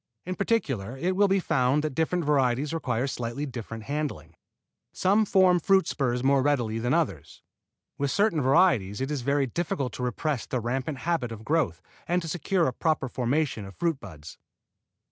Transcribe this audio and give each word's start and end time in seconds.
In 0.25 0.33
particular 0.35 0.97
it 0.97 1.15
will 1.15 1.27
be 1.27 1.39
found 1.39 1.83
that 1.83 1.93
different 1.93 2.25
varieties 2.25 2.73
require 2.73 3.05
slightly 3.05 3.45
different 3.45 3.83
handling. 3.83 4.33
Some 4.91 5.25
form 5.25 5.59
fruit 5.59 5.87
spurs 5.87 6.23
more 6.23 6.41
readily 6.41 6.79
than 6.79 6.91
others. 6.91 7.43
With 7.99 8.09
certain 8.09 8.41
varieties 8.41 8.99
it 8.99 9.11
is 9.11 9.21
very 9.21 9.45
difficult 9.45 9.93
to 9.93 10.03
repress 10.03 10.47
the 10.47 10.59
rampant 10.59 10.97
habit 11.05 11.31
of 11.31 11.45
growth 11.45 11.83
and 12.07 12.19
to 12.23 12.27
secure 12.27 12.65
a 12.65 12.73
proper 12.73 13.07
formation 13.07 13.63
of 13.63 13.75
fruit 13.75 13.99
buds. 13.99 14.39